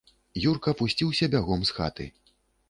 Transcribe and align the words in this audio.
Юрка 0.51 0.71
пусціўся 0.79 1.29
бягом 1.35 1.61
з 1.73 1.77
хаты. 1.81 2.09